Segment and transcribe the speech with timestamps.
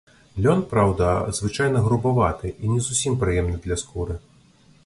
[0.45, 4.21] Лён, праўда, звычайна, грубаваты і не зусім прыемны для скуры.